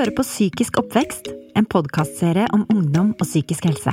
hører 0.00 0.16
på 0.16 0.24
Psykisk 0.24 0.78
oppvekst, 0.80 1.26
en 1.58 1.66
podkastserie 1.68 2.46
om 2.56 2.62
ungdom 2.72 3.10
og 3.18 3.26
psykisk 3.26 3.66
helse. 3.68 3.92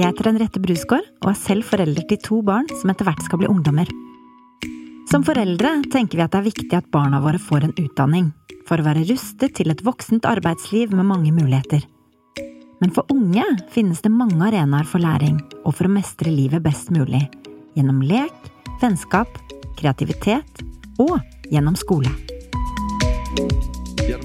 Jeg 0.00 0.02
heter 0.02 0.26
Henriette 0.26 0.62
Brusgaard 0.62 1.06
og 1.20 1.28
er 1.30 1.36
selv 1.38 1.66
forelder 1.68 2.06
til 2.10 2.18
to 2.24 2.40
barn 2.42 2.66
som 2.80 2.90
etter 2.90 3.06
hvert 3.06 3.22
skal 3.22 3.38
bli 3.38 3.50
ungdommer. 3.52 3.86
Som 5.10 5.22
foreldre 5.26 5.76
tenker 5.92 6.18
vi 6.18 6.24
at 6.24 6.32
det 6.34 6.40
er 6.40 6.48
viktig 6.48 6.78
at 6.78 6.88
barna 6.90 7.20
våre 7.22 7.38
får 7.38 7.68
en 7.68 7.76
utdanning, 7.78 8.32
for 8.66 8.82
å 8.82 8.86
være 8.88 9.04
rustet 9.06 9.54
til 9.60 9.70
et 9.70 9.84
voksent 9.86 10.26
arbeidsliv 10.26 10.96
med 10.96 11.06
mange 11.12 11.30
muligheter. 11.36 11.86
Men 12.82 12.94
for 12.96 13.06
unge 13.14 13.46
finnes 13.70 14.02
det 14.02 14.10
mange 14.10 14.42
arenaer 14.48 14.88
for 14.90 15.02
læring 15.04 15.38
og 15.60 15.76
for 15.76 15.86
å 15.86 15.92
mestre 15.92 16.34
livet 16.34 16.64
best 16.66 16.90
mulig. 16.90 17.28
Gjennom 17.78 18.02
lek, 18.02 18.50
vennskap, 18.82 19.38
kreativitet 19.78 20.66
og 20.98 21.20
gjennom 21.52 21.78
skole. 21.78 22.10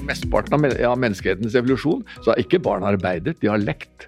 Mesteparten 0.06 0.54
av 0.86 0.98
menneskehetens 1.02 1.56
evolusjon 1.58 2.04
så 2.20 2.32
har 2.32 2.42
ikke 2.42 2.62
barn 2.62 2.86
arbeidet, 2.86 3.36
de 3.42 3.50
har 3.50 3.62
lekt. 3.62 4.06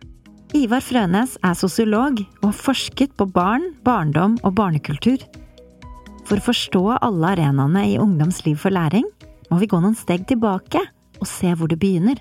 Ivar 0.57 0.81
Frønes 0.81 1.35
er 1.45 1.57
sosiolog 1.59 2.23
og 2.41 2.47
har 2.47 2.57
forsket 2.57 3.13
på 3.19 3.27
barn, 3.35 3.67
barndom 3.85 4.39
og 4.47 4.55
barnekultur. 4.57 5.21
For 6.29 6.39
å 6.39 6.45
forstå 6.45 6.83
alle 6.97 7.35
arenaene 7.35 7.83
i 7.91 7.99
ungdoms 8.01 8.41
liv 8.47 8.57
for 8.61 8.73
læring, 8.73 9.05
må 9.49 9.59
vi 9.61 9.69
gå 9.69 9.81
noen 9.81 9.97
steg 9.97 10.27
tilbake 10.29 10.81
og 11.19 11.29
se 11.29 11.53
hvor 11.57 11.71
det 11.71 11.81
begynner. 11.81 12.21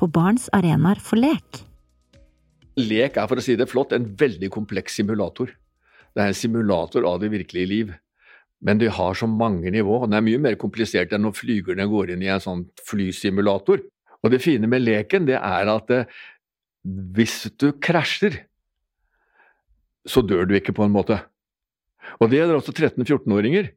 På 0.00 0.08
barns 0.08 0.48
arenaer 0.56 1.00
for 1.04 1.20
lek. 1.20 1.64
Lek 2.80 3.18
er, 3.18 3.26
for 3.28 3.40
å 3.40 3.44
si 3.44 3.56
det 3.58 3.68
flott, 3.68 3.92
en 3.92 4.06
veldig 4.16 4.48
kompleks 4.54 4.96
simulator. 5.00 5.50
Det 6.14 6.22
er 6.22 6.32
en 6.32 6.36
simulator 6.36 7.04
av 7.08 7.20
det 7.20 7.32
virkelige 7.34 7.68
liv. 7.68 7.90
Men 8.60 8.80
de 8.80 8.90
har 8.92 9.16
så 9.16 9.28
mange 9.28 9.72
nivå, 9.72 10.02
og 10.02 10.10
den 10.10 10.18
er 10.18 10.26
mye 10.26 10.40
mer 10.42 10.58
komplisert 10.60 11.14
enn 11.16 11.24
når 11.24 11.38
flygerne 11.38 11.86
går 11.88 12.12
inn 12.12 12.24
i 12.24 12.28
en 12.32 12.42
sånn 12.44 12.66
flysimulator. 12.84 13.80
Og 14.20 14.32
det 14.32 14.42
fine 14.44 14.68
med 14.68 14.84
leken, 14.84 15.24
det 15.28 15.38
er 15.38 15.70
at 15.72 15.88
det, 15.88 16.00
hvis 16.84 17.46
du 17.60 17.70
krasjer, 17.80 18.42
så 20.08 20.22
dør 20.24 20.46
du 20.48 20.56
ikke, 20.56 20.76
på 20.76 20.84
en 20.84 20.92
måte. 20.92 21.18
Og 22.20 22.28
det 22.28 22.40
gjelder 22.40 22.58
også 22.58 22.74
13-14-åringer. 22.76 23.72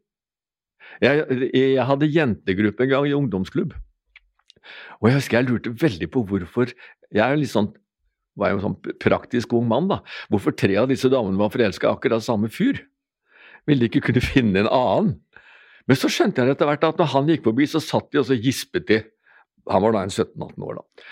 Jeg, 1.03 1.23
jeg, 1.53 1.85
hadde 1.87 2.11
jentegruppe 2.11 2.85
en 2.85 2.91
gang 2.91 3.07
i 3.07 3.15
ungdomsklubb. 3.15 3.73
Og 5.01 5.09
jeg 5.09 5.19
husker 5.19 5.39
jeg 5.39 5.49
lurte 5.49 5.73
veldig 5.75 6.07
på 6.11 6.21
hvorfor 6.23 6.69
Jeg 7.11 7.23
er 7.23 7.35
litt 7.35 7.51
sånn, 7.51 7.67
var 8.39 8.53
jo 8.53 8.59
en 8.59 8.63
sånn 8.67 8.97
praktisk 9.03 9.51
ung 9.57 9.67
mann, 9.69 9.89
da. 9.91 9.99
Hvorfor 10.31 10.55
tre 10.57 10.75
av 10.79 10.87
disse 10.91 11.11
damene 11.11 11.39
var 11.39 11.51
forelska 11.53 11.87
i 11.87 11.91
akkurat 11.93 12.23
samme 12.25 12.49
fyr 12.51 12.81
ville 13.69 13.83
de 13.83 13.91
ikke 13.91 14.07
kunne 14.09 14.23
finne 14.23 14.63
en 14.63 14.71
annen. 14.71 15.13
Men 15.89 15.99
så 15.99 16.09
skjønte 16.11 16.43
jeg 16.43 16.55
etter 16.55 16.69
hvert 16.69 16.85
at 16.87 17.01
når 17.01 17.11
han 17.11 17.29
gikk 17.31 17.45
forbi, 17.49 17.67
så 17.67 17.81
satt 17.83 18.09
de 18.13 18.21
og 18.21 18.27
så 18.29 18.39
gispet 18.39 18.87
de. 18.87 19.01
Han 19.71 19.83
var 19.83 19.95
da 19.95 20.03
en 20.05 20.13
17-18 20.13 20.67
år, 20.67 20.79
da. 20.79 21.07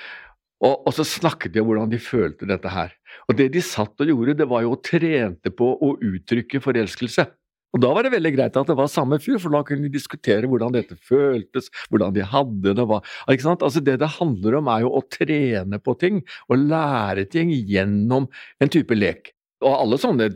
Og, 0.61 0.75
og, 0.85 0.91
så 0.93 1.03
snakket 1.07 1.55
de 1.55 1.61
om 1.63 1.71
hvordan 1.71 1.89
de 1.89 1.97
følte 2.01 2.45
dette 2.45 2.69
her. 2.69 2.93
Og 3.25 3.37
det 3.37 3.49
de 3.55 3.63
satt 3.65 4.03
og 4.03 4.11
gjorde, 4.11 4.37
det 4.37 4.47
var 4.49 4.61
jo 4.61 4.75
å 4.75 4.81
trente 4.83 5.49
på 5.49 5.69
å 5.73 5.95
uttrykke 5.97 6.61
forelskelse. 6.61 7.25
Og 7.71 7.79
da 7.81 7.91
var 7.95 8.03
det 8.03 8.11
veldig 8.13 8.33
greit 8.35 8.57
at 8.59 8.67
det 8.67 8.75
var 8.77 8.91
samme 8.91 9.17
fyr, 9.23 9.39
for 9.41 9.53
da 9.55 9.63
kunne 9.65 9.87
de 9.87 9.93
diskutere 9.93 10.49
hvordan 10.51 10.75
dette 10.75 10.97
føltes, 11.07 11.71
hvordan 11.89 12.13
de 12.15 12.25
hadde 12.27 12.75
det. 12.77 12.85
Var. 12.91 13.11
Ikke 13.31 13.47
sant? 13.47 13.63
Altså 13.65 13.81
Det 13.83 13.97
det 14.01 14.11
handler 14.19 14.59
om, 14.59 14.69
er 14.69 14.85
jo 14.85 14.93
å 14.99 15.03
trene 15.07 15.79
på 15.79 15.95
ting, 15.99 16.21
og 16.51 16.65
lære 16.67 17.25
ting 17.31 17.53
gjennom 17.55 18.27
en 18.61 18.71
type 18.71 18.97
lek. 18.97 19.31
Og 19.61 19.75
alle 19.75 19.99
sånne 20.01 20.29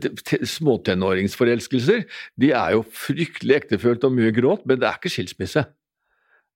småtenåringsforelskelser 0.46 2.04
de 2.38 2.52
er 2.54 2.76
jo 2.76 2.84
fryktelig 2.86 3.56
ektefølt 3.60 4.06
og 4.06 4.14
mye 4.14 4.34
gråt, 4.34 4.62
men 4.66 4.78
det 4.80 4.88
er 4.88 5.00
ikke 5.00 5.12
skilsmisse. 5.12 5.64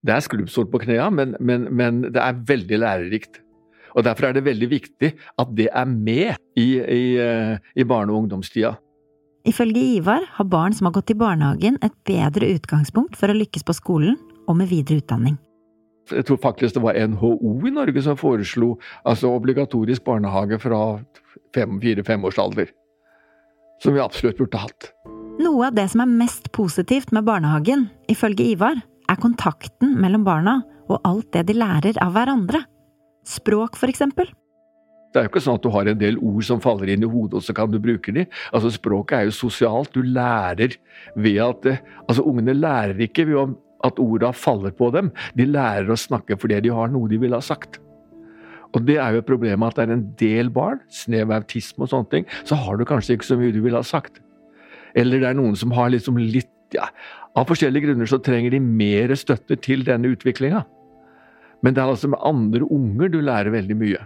Det 0.06 0.14
er 0.14 0.24
skrubbsår 0.24 0.68
på 0.72 0.80
knærne, 0.86 1.10
men, 1.16 1.34
men, 1.40 1.66
men, 1.76 2.04
det 2.08 2.20
er 2.22 2.38
veldig 2.48 2.78
lærerikt. 2.80 3.42
Og 3.98 4.06
Derfor 4.06 4.28
er 4.28 4.38
det 4.38 4.46
veldig 4.46 4.70
viktig 4.70 5.10
at 5.42 5.50
det 5.58 5.66
er 5.74 5.90
med 5.90 6.38
i, 6.56 6.78
i, 6.78 7.02
eh, 7.18 7.58
i 7.74 7.84
barne- 7.84 8.14
og 8.14 8.22
ungdomstida. 8.22 8.76
Ifølge 9.48 9.82
Ivar 9.96 10.24
har 10.36 10.44
barn 10.44 10.74
som 10.76 10.86
har 10.86 10.94
gått 10.94 11.10
i 11.10 11.18
barnehagen 11.18 11.78
et 11.82 11.94
bedre 12.06 12.52
utgangspunkt 12.54 13.16
for 13.16 13.32
å 13.32 13.36
lykkes 13.36 13.64
på 13.66 13.76
skolen 13.76 14.18
og 14.46 14.58
med 14.60 14.70
videre 14.70 15.00
utdanning. 15.00 15.38
Jeg 16.10 16.26
tror 16.26 16.40
faktisk 16.42 16.74
det 16.74 16.82
var 16.82 16.98
NHO 16.98 17.54
i 17.66 17.72
Norge 17.72 18.02
som 18.02 18.18
foreslo 18.18 18.74
altså 19.06 19.30
obligatorisk 19.30 20.04
barnehage 20.04 20.58
fra 20.62 20.80
fire-femårsalder. 21.54 22.70
Som 23.82 23.96
vi 23.96 24.02
absolutt 24.02 24.38
burde 24.38 24.60
hatt. 24.60 24.90
Noe 25.40 25.70
av 25.70 25.76
det 25.76 25.86
som 25.88 26.02
er 26.04 26.10
mest 26.20 26.50
positivt 26.52 27.14
med 27.16 27.24
barnehagen, 27.24 27.88
ifølge 28.12 28.50
Ivar, 28.52 28.82
er 29.08 29.22
kontakten 29.22 29.96
mellom 30.00 30.26
barna 30.26 30.60
og 30.90 31.00
alt 31.06 31.30
det 31.32 31.46
de 31.48 31.56
lærer 31.56 31.96
av 32.02 32.12
hverandre. 32.14 32.64
Språk, 33.26 33.78
for 33.78 33.90
eksempel. 33.90 34.28
Det 35.10 35.18
er 35.18 35.26
jo 35.26 35.32
ikke 35.32 35.42
sånn 35.42 35.58
at 35.58 35.64
du 35.64 35.72
har 35.74 35.88
en 35.90 35.98
del 35.98 36.18
ord 36.22 36.44
som 36.46 36.60
faller 36.62 36.92
inn 36.92 37.02
i 37.02 37.10
hodet, 37.10 37.40
og 37.40 37.42
så 37.42 37.54
kan 37.56 37.70
du 37.72 37.80
bruke 37.82 38.14
de. 38.14 38.28
Altså, 38.54 38.70
Språket 38.74 39.16
er 39.16 39.26
jo 39.26 39.34
sosialt. 39.34 39.90
Du 39.94 40.06
lærer 40.06 40.76
ved 41.18 41.40
at 41.42 41.66
eh, 41.66 41.82
Altså, 42.06 42.22
ungene 42.26 42.54
lærer 42.54 43.00
ikke 43.08 43.26
ved 43.26 43.56
at 43.86 43.98
orda 43.98 44.30
faller 44.36 44.74
på 44.76 44.90
dem. 44.94 45.10
De 45.34 45.48
lærer 45.48 45.90
å 45.90 45.98
snakke 45.98 46.38
fordi 46.38 46.60
de 46.66 46.74
har 46.74 46.92
noe 46.92 47.10
de 47.10 47.18
ville 47.18 47.38
ha 47.38 47.42
sagt. 47.42 47.80
Og 48.76 48.84
det 48.86 48.96
er 49.02 49.14
jo 49.14 49.22
et 49.22 49.28
problem 49.28 49.64
at 49.66 49.76
det 49.76 49.86
er 49.86 49.94
en 49.96 50.08
del 50.20 50.50
barn, 50.54 50.82
snev 50.94 51.32
autisme 51.34 51.86
og 51.86 51.90
sånne 51.92 52.10
ting, 52.12 52.26
så 52.46 52.58
har 52.58 52.78
du 52.78 52.86
kanskje 52.86 53.16
ikke 53.16 53.30
så 53.32 53.38
mye 53.40 53.54
du 53.54 53.62
ville 53.64 53.78
ha 53.80 53.86
sagt. 53.86 54.20
Eller 54.98 55.22
det 55.22 55.30
er 55.30 55.38
noen 55.38 55.56
som 55.58 55.74
har 55.74 55.90
liksom 55.92 56.18
litt 56.20 56.50
ja, 56.74 56.86
Av 57.38 57.46
forskjellige 57.46 57.86
grunner 57.86 58.06
så 58.10 58.18
trenger 58.22 58.50
de 58.54 58.58
mer 58.62 59.10
støtte 59.18 59.56
til 59.62 59.84
denne 59.86 60.10
utviklinga. 60.10 60.64
Men 61.62 61.74
det 61.74 61.82
er 61.82 61.90
altså 61.92 62.10
med 62.10 62.22
andre 62.26 62.66
unger 62.66 63.10
du 63.10 63.20
lærer 63.22 63.54
veldig 63.54 63.76
mye. 63.78 64.00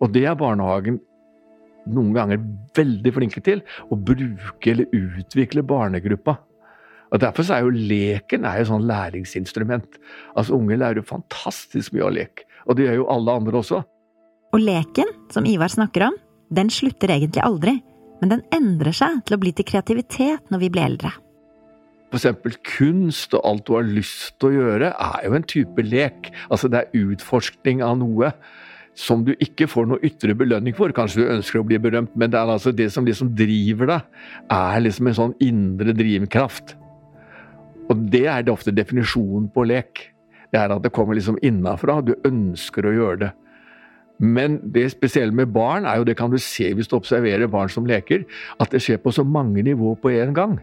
Og 0.00 0.12
det 0.14 0.26
er 0.28 0.38
barnehagen 0.40 0.96
noen 1.88 2.14
ganger 2.16 2.40
veldig 2.76 3.12
flinke 3.16 3.42
til. 3.44 3.60
Å 3.92 3.96
bruke 3.96 4.72
eller 4.72 4.88
utvikle 4.96 5.64
barnegruppa 5.68 6.38
og 7.10 7.20
Derfor 7.20 7.48
er 7.52 7.64
jo 7.64 7.72
leken 7.74 8.46
er 8.46 8.60
jo 8.60 8.68
sånn 8.70 8.86
læringsinstrument. 8.86 9.98
Altså 10.38 10.54
Unger 10.58 10.78
lærer 10.78 11.00
jo 11.00 11.08
fantastisk 11.08 11.94
mye 11.94 12.06
av 12.06 12.14
lek. 12.14 12.44
Og 12.68 12.76
det 12.76 12.88
gjør 12.88 13.00
jo 13.00 13.08
alle 13.14 13.38
andre 13.40 13.62
også. 13.62 13.80
Og 14.50 14.60
leken, 14.60 15.10
som 15.30 15.46
Ivar 15.46 15.70
snakker 15.70 16.08
om, 16.08 16.18
den 16.50 16.70
slutter 16.72 17.12
egentlig 17.14 17.42
aldri. 17.44 17.78
Men 18.20 18.34
den 18.34 18.46
endrer 18.52 18.94
seg 18.96 19.22
til 19.24 19.36
å 19.36 19.40
bli 19.40 19.52
til 19.56 19.66
kreativitet 19.68 20.50
når 20.52 20.64
vi 20.64 20.72
blir 20.72 20.88
eldre. 20.90 21.12
For 22.10 22.18
eksempel 22.18 22.56
kunst 22.66 23.36
og 23.38 23.44
alt 23.46 23.68
du 23.68 23.76
har 23.76 23.86
lyst 23.86 24.34
til 24.42 24.50
å 24.50 24.56
gjøre, 24.56 24.90
er 24.90 25.28
jo 25.28 25.36
en 25.38 25.46
type 25.46 25.84
lek. 25.86 26.32
Altså 26.50 26.68
det 26.68 26.82
er 26.82 27.06
utforskning 27.06 27.84
av 27.86 28.00
noe 28.00 28.32
som 28.98 29.22
du 29.24 29.30
ikke 29.38 29.68
får 29.70 29.86
noe 29.88 30.02
ytre 30.04 30.34
belønning 30.36 30.74
for. 30.76 30.92
Kanskje 30.92 31.22
du 31.22 31.32
ønsker 31.36 31.62
å 31.62 31.66
bli 31.68 31.78
berømt, 31.80 32.12
men 32.18 32.32
det 32.32 32.40
er 32.40 32.50
altså 32.50 32.74
det 32.74 32.90
som 32.92 33.06
liksom 33.06 33.30
driver 33.38 33.94
deg, 33.94 34.22
er 34.52 34.82
liksom 34.82 35.08
en 35.08 35.18
sånn 35.20 35.36
indre 35.46 35.94
drivkraft. 35.96 36.74
Og 37.90 38.08
det 38.10 38.26
er 38.30 38.42
det 38.46 38.52
ofte 38.52 38.74
definisjonen 38.74 39.46
på 39.54 39.64
lek. 39.70 40.10
Det 40.50 40.58
er 40.58 40.72
at 40.74 40.82
det 40.82 40.92
kommer 40.92 41.14
liksom 41.14 41.38
innafra. 41.42 42.00
Du 42.02 42.14
ønsker 42.26 42.86
å 42.86 42.94
gjøre 42.94 43.20
det. 43.24 43.30
Men 44.20 44.58
det 44.74 44.90
spesielle 44.92 45.32
med 45.32 45.52
barn 45.54 45.86
er 45.88 46.00
jo, 46.00 46.04
det 46.04 46.18
kan 46.18 46.32
du 46.32 46.36
se 46.42 46.68
hvis 46.76 46.90
du 46.90 46.98
observerer 46.98 47.48
barn 47.48 47.70
som 47.72 47.86
leker, 47.88 48.26
at 48.60 48.74
det 48.74 48.82
skjer 48.84 49.00
på 49.00 49.14
så 49.16 49.24
mange 49.24 49.62
nivåer 49.64 49.96
på 50.02 50.12
en 50.12 50.34
gang. 50.36 50.58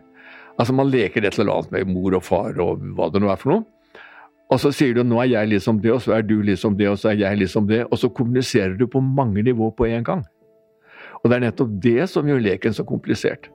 Altså 0.57 0.75
Man 0.77 0.91
leker 0.93 1.25
et 1.25 1.39
eller 1.39 1.55
annet 1.55 1.73
med 1.73 1.89
mor 1.95 2.17
og 2.17 2.23
far 2.25 2.61
og 2.61 2.85
hva 2.97 3.09
det 3.13 3.21
nå 3.21 3.31
er 3.33 3.41
for 3.41 3.55
noe. 3.55 3.65
Og 4.47 4.61
så 4.63 4.71
sier 4.71 4.93
du 4.95 5.03
'nå 5.03 5.19
er 5.21 5.27
jeg 5.27 5.49
liksom 5.49 5.81
det, 5.81 5.91
og 5.91 6.01
så 6.01 6.13
er 6.17 6.21
du 6.21 6.41
liksom 6.41 6.77
det, 6.77 6.87
og 6.87 6.97
så 6.97 7.09
er 7.09 7.19
jeg 7.19 7.37
liksom 7.37 7.67
det'. 7.67 7.87
Og 7.91 7.97
så 7.97 8.07
kommuniserer 8.09 8.77
du 8.77 8.87
på 8.87 9.01
mange 9.01 9.43
nivåer 9.43 9.75
på 9.75 9.85
en 9.85 10.03
gang. 10.03 10.23
Og 11.23 11.29
det 11.29 11.35
er 11.35 11.51
nettopp 11.51 11.69
det 11.83 12.09
som 12.09 12.27
gjør 12.27 12.39
leken 12.39 12.73
så 12.73 12.83
komplisert. 12.83 13.49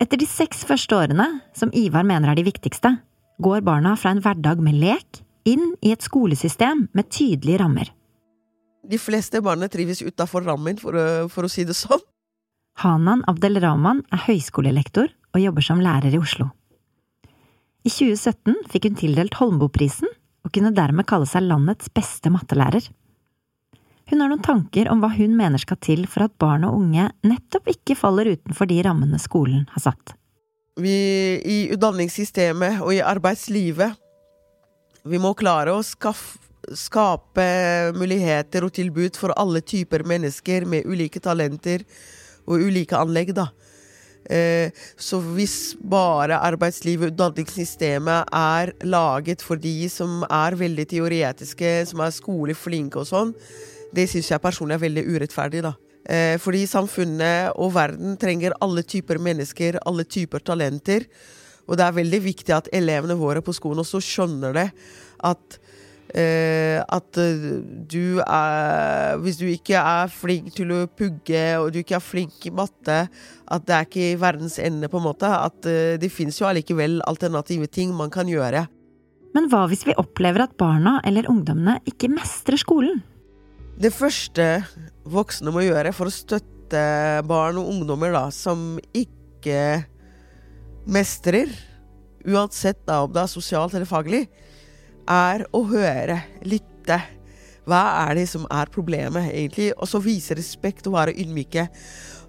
Etter 0.00 0.18
de 0.18 0.26
seks 0.26 0.64
første 0.64 0.96
årene, 0.96 1.40
som 1.54 1.70
Ivar 1.72 2.02
mener 2.02 2.30
er 2.30 2.34
de 2.34 2.42
viktigste, 2.42 2.98
går 3.38 3.64
barna 3.66 3.96
fra 3.96 4.12
en 4.12 4.22
hverdag 4.24 4.60
med 4.62 4.78
lek 4.80 5.22
inn 5.48 5.74
i 5.80 5.92
et 5.94 6.04
skolesystem 6.04 6.86
med 6.92 7.10
tydelige 7.10 7.60
rammer. 7.62 7.90
De 8.82 8.98
fleste 8.98 9.40
barna 9.42 9.68
trives 9.70 10.02
utafor 10.02 10.44
rammen, 10.46 10.78
for, 10.78 10.96
for, 11.30 11.46
å 11.46 11.50
si 11.50 11.64
det 11.66 11.76
sånn. 11.78 12.02
Hanan 12.82 13.22
Abdelrahman 13.30 14.02
er 14.12 14.24
høyskolelektor 14.26 15.12
og 15.32 15.42
jobber 15.42 15.64
som 15.64 15.82
lærer 15.82 16.14
i 16.14 16.20
Oslo. 16.20 16.48
I 17.82 17.90
2017 17.90 18.66
fikk 18.70 18.88
hun 18.88 18.98
tildelt 18.98 19.38
Holmboprisen, 19.38 20.10
og 20.42 20.50
kunne 20.54 20.74
dermed 20.74 21.06
kalle 21.06 21.28
seg 21.30 21.46
landets 21.46 21.90
beste 21.94 22.30
mattelærer. 22.34 22.88
Hun 24.10 24.20
har 24.20 24.30
noen 24.30 24.42
tanker 24.42 24.90
om 24.90 25.02
hva 25.02 25.12
hun 25.14 25.36
mener 25.38 25.62
skal 25.62 25.78
til 25.82 26.02
for 26.10 26.26
at 26.26 26.34
barn 26.42 26.66
og 26.66 26.74
unge 26.80 27.06
nettopp 27.26 27.70
ikke 27.70 27.96
faller 27.98 28.32
utenfor 28.34 28.68
de 28.70 28.80
rammene 28.84 29.20
skolen 29.22 29.68
har 29.72 29.86
satt. 29.86 30.16
Vi 30.80 30.96
i 31.44 31.56
utdanningssystemet 31.74 32.80
og 32.80 32.94
i 32.94 33.02
arbeidslivet, 33.04 33.98
vi 35.04 35.18
må 35.20 35.34
klare 35.36 35.74
å 35.74 35.82
skaffe 35.84 36.40
skape 36.78 37.44
muligheter 37.96 38.62
og 38.62 38.70
tilbud 38.76 39.16
for 39.18 39.34
alle 39.34 39.62
typer 39.66 40.04
mennesker 40.06 40.62
med 40.68 40.86
ulike 40.86 41.20
talenter 41.22 41.82
og 42.46 42.62
ulike 42.62 42.98
anlegg, 42.98 43.32
da. 43.34 43.48
Eh, 44.30 44.70
så 44.94 45.18
hvis 45.34 45.74
bare 45.82 46.38
arbeidslivet 46.38 47.08
og 47.08 47.16
utdanningssystemet 47.16 48.30
er 48.30 48.72
laget 48.86 49.42
for 49.42 49.58
de 49.58 49.88
som 49.90 50.22
er 50.28 50.54
veldig 50.58 50.86
teoretiske, 50.94 51.72
som 51.90 52.04
er 52.04 52.14
skoleflinke 52.14 53.02
og 53.02 53.08
sånn, 53.10 53.34
det 53.92 54.06
syns 54.10 54.30
jeg 54.30 54.42
personlig 54.42 54.78
er 54.78 54.86
veldig 54.86 55.08
urettferdig, 55.10 55.64
da. 55.66 55.74
Eh, 56.02 56.34
fordi 56.42 56.64
samfunnet 56.66 57.54
og 57.54 57.74
verden 57.76 58.16
trenger 58.20 58.56
alle 58.64 58.82
typer 58.82 59.20
mennesker, 59.22 59.78
alle 59.86 60.06
typer 60.08 60.42
talenter. 60.42 61.06
Og 61.68 61.78
det 61.78 61.86
er 61.86 61.98
veldig 62.00 62.22
viktig 62.24 62.54
at 62.56 62.70
elevene 62.74 63.18
våre 63.18 63.42
på 63.44 63.54
skolen 63.54 63.84
også 63.84 64.02
skjønner 64.02 64.56
det. 64.56 64.66
At 65.22 65.58
eh, 66.18 66.82
at 66.82 67.18
uh, 67.20 67.44
du 67.88 68.18
er 68.20 69.16
Hvis 69.22 69.38
du 69.38 69.46
ikke 69.46 69.78
er 69.78 70.10
flink 70.10 70.50
til 70.56 70.72
å 70.74 70.80
pugge, 70.90 71.44
og 71.60 71.70
du 71.72 71.80
ikke 71.80 71.96
er 72.00 72.04
flink 72.04 72.46
i 72.48 72.54
matte, 72.54 73.04
at 73.46 73.66
det 73.68 73.76
er 73.76 73.86
ikke 73.86 74.20
verdens 74.20 74.58
ende, 74.58 74.90
på 74.90 74.98
en 74.98 75.06
måte. 75.06 75.30
At 75.30 75.70
eh, 75.70 75.94
det 76.02 76.10
fins 76.12 76.40
jo 76.40 76.48
allikevel 76.50 77.00
alternative 77.06 77.70
ting 77.70 77.94
man 77.94 78.10
kan 78.10 78.28
gjøre. 78.28 78.66
Men 79.32 79.48
hva 79.48 79.64
hvis 79.70 79.86
vi 79.88 79.96
opplever 79.96 80.44
at 80.44 80.58
barna 80.60 80.98
eller 81.08 81.30
ungdommene 81.30 81.78
ikke 81.88 82.10
mestrer 82.12 82.60
skolen? 82.60 83.00
Det 83.82 83.90
første 83.90 84.44
voksne 85.10 85.50
må 85.50 85.64
gjøre 85.64 85.90
for 85.96 86.06
å 86.06 86.14
støtte 86.14 86.82
barn 87.26 87.56
og 87.58 87.70
ungdommer 87.72 88.12
da, 88.14 88.28
som 88.30 88.76
ikke 88.94 89.82
mestrer, 90.86 91.50
uansett 92.22 92.78
da, 92.86 93.00
om 93.02 93.10
det 93.10 93.24
er 93.24 93.32
sosialt 93.32 93.74
eller 93.74 93.90
faglig, 93.90 94.20
er 95.10 95.42
å 95.50 95.64
høre, 95.66 96.20
lytte. 96.46 97.00
Hva 97.66 97.80
er 98.04 98.20
det 98.20 98.28
som 98.30 98.46
er 98.54 98.70
problemet, 98.70 99.32
egentlig? 99.32 99.72
Og 99.74 99.90
så 99.90 99.98
vise 100.02 100.38
respekt 100.38 100.86
og 100.86 100.94
være 101.00 101.16
ydmyke. 101.18 101.66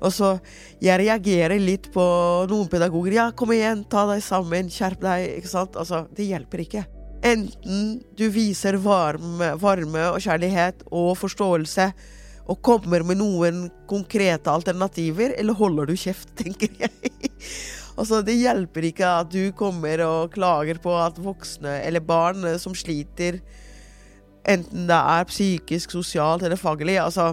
Og 0.01 0.09
så 0.13 0.33
Jeg 0.81 1.00
reagerer 1.03 1.61
litt 1.61 1.91
på 1.94 2.03
noen 2.50 2.67
pedagoger. 2.69 3.13
Ja, 3.19 3.29
kom 3.31 3.53
igjen, 3.53 3.85
ta 3.85 4.07
deg 4.09 4.25
sammen, 4.25 4.73
skjerp 4.73 5.05
deg. 5.05 5.38
Ikke 5.38 5.53
sant? 5.53 5.77
Altså, 5.77 6.07
det 6.17 6.31
hjelper 6.33 6.65
ikke. 6.65 6.85
Enten 7.23 8.01
du 8.19 8.25
viser 8.33 8.75
varme, 8.83 9.53
varme 9.61 10.09
og 10.11 10.19
kjærlighet 10.25 10.83
og 10.91 11.13
forståelse 11.21 11.87
og 12.51 12.59
kommer 12.65 13.05
med 13.07 13.21
noen 13.21 13.69
konkrete 13.87 14.51
alternativer, 14.51 15.31
eller 15.39 15.55
holder 15.55 15.87
du 15.87 15.95
kjeft, 15.95 16.33
tenker 16.41 16.73
jeg. 16.81 17.13
Altså, 17.93 18.23
det 18.25 18.35
hjelper 18.39 18.89
ikke 18.89 19.07
at 19.21 19.31
du 19.31 19.53
kommer 19.55 20.01
og 20.03 20.33
klager 20.33 20.81
på 20.83 20.95
at 20.97 21.19
voksne 21.21 21.77
eller 21.85 22.03
barn 22.03 22.43
som 22.59 22.75
sliter, 22.75 23.39
enten 24.49 24.89
det 24.89 24.97
er 24.97 25.29
psykisk, 25.29 25.93
sosialt 25.93 26.43
eller 26.43 26.59
faglig 26.59 26.97
Altså, 26.99 27.31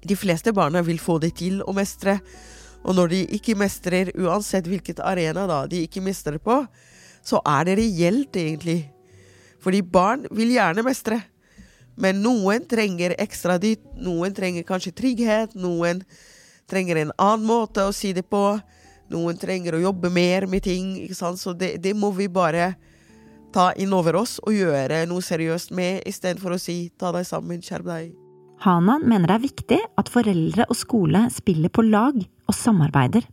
de 0.00 0.16
fleste 0.16 0.54
barna 0.56 0.80
vil 0.80 1.02
få 1.02 1.18
det 1.20 1.34
til 1.42 1.60
å 1.60 1.74
mestre. 1.76 2.16
Og 2.88 2.96
når 2.96 3.10
de 3.12 3.18
ikke 3.36 3.58
mestrer, 3.60 4.14
uansett 4.16 4.64
hvilket 4.70 5.02
arena 5.04 5.44
da 5.50 5.66
de 5.68 5.82
ikke 5.84 6.00
mestrer 6.00 6.38
på, 6.40 6.62
så 7.30 7.40
er 7.46 7.68
det 7.68 7.78
reelt, 7.78 8.36
egentlig. 8.36 8.80
Fordi 9.62 9.82
barn 9.84 10.26
vil 10.34 10.54
gjerne 10.56 10.84
mestre. 10.86 11.20
Men 12.00 12.22
noen 12.24 12.64
trenger 12.68 13.14
ekstra 13.20 13.58
dytt, 13.60 13.82
noen 14.00 14.34
trenger 14.36 14.64
kanskje 14.68 14.94
trygghet, 14.96 15.56
noen 15.58 16.00
trenger 16.70 17.02
en 17.02 17.12
annen 17.18 17.48
måte 17.48 17.84
å 17.84 17.94
si 17.94 18.14
det 18.16 18.24
på. 18.30 18.44
Noen 19.10 19.38
trenger 19.40 19.76
å 19.76 19.82
jobbe 19.82 20.10
mer 20.14 20.46
med 20.48 20.64
ting. 20.64 20.94
ikke 21.04 21.18
sant? 21.18 21.40
Så 21.42 21.52
det, 21.52 21.74
det 21.82 21.96
må 21.98 22.12
vi 22.16 22.30
bare 22.30 22.72
ta 23.52 23.72
inn 23.74 23.92
over 23.92 24.20
oss 24.20 24.38
og 24.46 24.54
gjøre 24.54 25.02
noe 25.10 25.24
seriøst 25.26 25.74
med, 25.74 26.04
istedenfor 26.06 26.54
å 26.54 26.60
si 26.62 26.92
'ta 26.94 27.10
deg 27.12 27.26
sammen, 27.26 27.58
skjerp 27.60 27.88
deg'. 27.90 28.14
Hanan 28.62 29.08
mener 29.08 29.26
det 29.26 29.36
er 29.36 29.48
viktig 29.48 29.80
at 29.98 30.12
foreldre 30.12 30.68
og 30.68 30.76
skole 30.76 31.26
spiller 31.32 31.72
på 31.72 31.82
lag 31.82 32.14
og 32.20 32.54
samarbeider. 32.54 33.26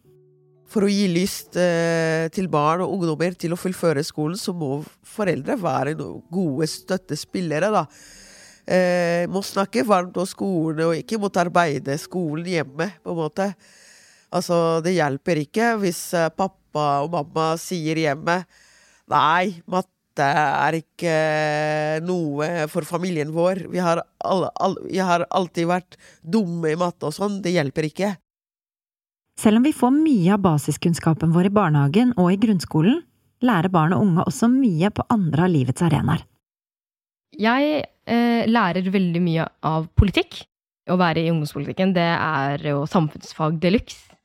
For 0.67 0.83
å 0.83 0.91
gi 0.91 1.05
lyst 1.07 1.55
eh, 1.59 2.27
til 2.35 2.49
barn 2.51 2.83
og 2.83 2.97
ungdommer 2.97 3.35
til 3.39 3.55
å 3.55 3.59
fullføre 3.59 4.03
skolen, 4.03 4.35
så 4.39 4.51
må 4.51 4.81
foreldre 5.07 5.55
være 5.61 5.95
gode 5.97 6.67
støttespillere, 6.67 7.71
da. 7.71 7.85
Eh, 8.67 9.23
må 9.31 9.39
snakke 9.47 9.85
varmt 9.87 10.17
om 10.19 10.27
skolen, 10.27 10.89
og 10.89 10.97
ikke 10.99 11.19
motarbeide 11.23 11.95
skolen 12.01 12.49
hjemme, 12.51 12.89
på 12.99 13.13
en 13.13 13.21
måte. 13.21 13.51
Altså, 14.35 14.81
det 14.83 14.97
hjelper 14.97 15.39
ikke 15.45 15.71
hvis 15.79 16.01
eh, 16.17 16.27
pappa 16.35 16.87
og 17.05 17.13
mamma 17.13 17.53
sier 17.61 17.95
hjemme 17.95 18.41
Nei, 19.07 19.61
matte 19.71 20.25
er 20.27 20.75
ikke 20.81 21.11
eh, 21.13 21.99
noe 22.03 22.65
for 22.67 22.83
familien 22.83 23.31
vår. 23.31 23.63
Har, 23.79 24.01
alle, 24.19 24.49
alle, 24.59 24.83
vi 24.89 24.99
har 24.99 25.23
alltid 25.31 25.69
vært 25.69 25.95
dumme 26.19 26.73
i 26.73 26.79
matte 26.79 27.07
og 27.07 27.15
sånn. 27.15 27.39
Det 27.39 27.55
hjelper 27.55 27.87
ikke. 27.87 28.09
Selv 29.37 29.59
om 29.59 29.65
vi 29.67 29.73
får 29.75 29.93
mye 29.93 30.33
av 30.33 30.41
basiskunnskapen 30.41 31.29
vår 31.35 31.51
i 31.51 31.53
barnehagen 31.53 32.15
og 32.17 32.31
i 32.33 32.39
grunnskolen, 32.41 33.03
lærer 33.45 33.69
barn 33.69 33.93
og 33.93 34.01
unge 34.01 34.25
også 34.25 34.49
mye 34.49 34.89
på 34.89 35.05
andre 35.13 35.45
av 35.45 35.53
livets 35.53 35.83
arenaer. 35.85 36.23
Jeg 37.37 37.83
eh, 38.09 38.47
lærer 38.49 38.87
veldig 38.89 39.21
mye 39.21 39.45
av 39.67 39.85
politikk. 39.99 40.41
Å 40.89 40.95
være 40.97 41.21
i 41.21 41.29
ungdomspolitikken, 41.29 41.91
det 41.93 42.07
er 42.15 42.63
jo 42.71 42.85
samfunnsfag 42.89 43.59
de 43.61 43.73
luxe. 43.75 44.15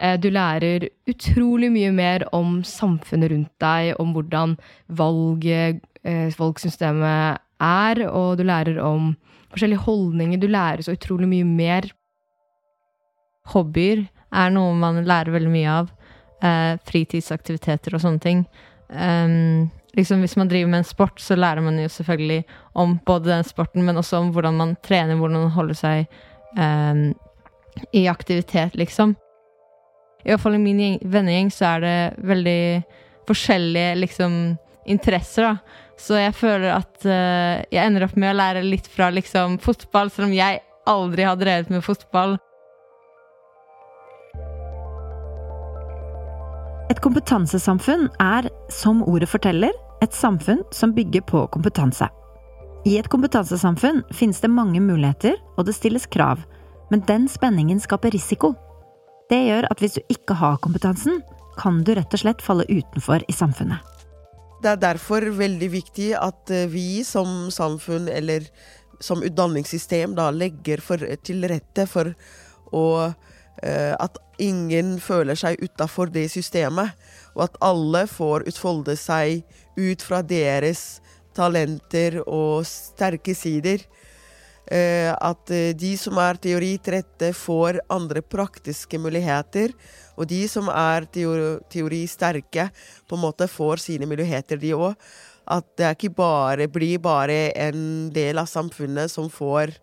Eh, 0.00 0.16
du 0.16 0.30
lærer 0.32 0.88
utrolig 1.10 1.68
mye 1.74 1.92
mer 1.92 2.24
om 2.32 2.62
samfunnet 2.64 3.34
rundt 3.34 3.52
deg, 3.60 3.92
om 4.00 4.16
hvordan 4.16 4.56
eh, 4.88 6.32
valgsystemet 6.38 7.44
er, 7.60 8.02
og 8.08 8.40
du 8.40 8.46
lærer 8.48 8.80
om 8.80 9.12
forskjellige 9.52 9.84
holdninger. 9.84 10.40
Du 10.40 10.48
lærer 10.48 10.86
så 10.86 10.96
utrolig 10.96 11.28
mye 11.28 11.44
mer. 11.44 11.92
Hobbyer 13.52 14.06
er 14.34 14.52
noe 14.54 14.74
man 14.78 15.04
lærer 15.06 15.34
veldig 15.34 15.52
mye 15.52 15.78
av. 15.82 15.92
Eh, 16.44 16.74
fritidsaktiviteter 16.84 17.94
og 17.96 18.02
sånne 18.02 18.20
ting. 18.20 18.44
Um, 18.88 19.70
liksom 19.96 20.20
Hvis 20.20 20.36
man 20.36 20.48
driver 20.50 20.70
med 20.70 20.82
en 20.82 20.88
sport, 20.88 21.20
så 21.20 21.36
lærer 21.38 21.62
man 21.64 21.78
jo 21.80 21.88
selvfølgelig 21.88 22.44
om 22.74 22.98
både 23.06 23.30
den 23.30 23.44
sporten, 23.44 23.84
men 23.84 23.96
også 23.96 24.18
om 24.20 24.32
hvordan 24.34 24.56
man 24.58 24.76
trener, 24.84 25.16
hvordan 25.16 25.46
man 25.46 25.54
holder 25.54 25.78
seg 25.78 26.06
um, 26.58 27.14
i 27.92 28.06
aktivitet, 28.10 28.76
liksom. 28.76 29.16
I 30.24 30.32
hvert 30.32 30.42
fall 30.42 30.58
i 30.58 30.60
min 30.62 30.98
vennegjeng 31.00 31.50
så 31.52 31.74
er 31.74 31.80
det 31.84 31.96
veldig 32.28 32.60
forskjellige 33.28 33.96
liksom 34.02 34.38
interesser, 34.84 35.48
da. 35.48 35.80
Så 35.96 36.18
jeg 36.18 36.34
føler 36.34 36.74
at 36.74 37.06
uh, 37.06 37.62
jeg 37.70 37.80
ender 37.80 38.04
opp 38.04 38.16
med 38.18 38.34
å 38.34 38.38
lære 38.40 38.66
litt 38.66 38.90
fra 38.90 39.08
liksom 39.14 39.60
fotball, 39.62 40.10
selv 40.10 40.28
om 40.28 40.36
jeg 40.36 40.60
aldri 40.90 41.24
har 41.24 41.38
drevet 41.40 41.72
med 41.72 41.84
fotball. 41.86 42.36
Et 46.92 46.98
kompetansesamfunn 47.00 48.10
er, 48.20 48.50
som 48.68 49.00
ordet 49.08 49.30
forteller, 49.32 49.72
et 50.04 50.12
samfunn 50.12 50.60
som 50.74 50.92
bygger 50.92 51.22
på 51.24 51.46
kompetanse. 51.54 52.10
I 52.84 52.98
et 53.00 53.08
kompetansesamfunn 53.08 54.02
finnes 54.12 54.42
det 54.42 54.50
mange 54.52 54.82
muligheter, 54.84 55.38
og 55.56 55.64
det 55.64 55.76
stilles 55.78 56.04
krav, 56.12 56.42
men 56.92 57.00
den 57.08 57.24
spenningen 57.32 57.80
skaper 57.80 58.12
risiko. 58.12 58.52
Det 59.32 59.40
gjør 59.46 59.70
at 59.70 59.80
hvis 59.80 59.96
du 59.96 60.02
ikke 60.12 60.36
har 60.36 60.60
kompetansen, 60.60 61.22
kan 61.56 61.80
du 61.86 61.94
rett 61.96 62.12
og 62.12 62.20
slett 62.20 62.44
falle 62.44 62.66
utenfor 62.68 63.24
i 63.24 63.32
samfunnet. 63.32 63.80
Det 64.60 64.74
er 64.74 64.80
derfor 64.82 65.24
veldig 65.38 65.70
viktig 65.72 66.10
at 66.18 66.52
eh, 66.52 66.68
vi 66.68 67.04
som 67.04 67.48
samfunn, 67.52 68.10
eller 68.12 68.44
som 69.00 69.24
utdanningssystem, 69.24 70.12
da 70.16 70.28
legger 70.32 70.84
for, 70.84 71.00
til 71.24 71.48
rette 71.48 71.88
for 71.88 72.12
å, 72.72 72.84
at 73.64 74.18
ingen 74.42 74.98
føler 75.00 75.38
seg 75.38 75.62
utafor 75.62 76.10
det 76.12 76.26
systemet, 76.32 76.92
og 77.32 77.46
at 77.46 77.58
alle 77.64 78.02
får 78.10 78.44
utfolde 78.50 78.96
seg 78.98 79.44
ut 79.78 80.02
fra 80.04 80.20
deres 80.26 80.98
talenter 81.34 82.20
og 82.24 82.66
sterke 82.68 83.34
sider. 83.36 83.84
Eh, 84.72 85.10
at 85.12 85.50
eh, 85.52 85.74
de 85.76 85.92
som 86.00 86.16
er 86.22 86.38
teoritrette, 86.40 87.32
får 87.36 87.82
andre 87.92 88.22
praktiske 88.24 88.98
muligheter. 89.00 89.74
Og 90.16 90.28
de 90.30 90.44
som 90.48 90.70
er 90.72 91.08
teoristerke, 91.12 92.70
på 93.08 93.18
en 93.18 93.24
måte 93.26 93.50
får 93.50 93.82
sine 93.84 94.08
muligheter, 94.08 94.60
de 94.60 94.72
òg. 94.76 94.96
At 95.44 95.66
det 95.76 95.90
ikke 95.98 96.14
bare 96.16 96.70
blir 96.72 97.02
bare 97.04 97.52
en 97.66 98.08
del 98.14 98.40
av 98.40 98.48
samfunnet 98.48 99.12
som 99.12 99.28
får 99.28 99.74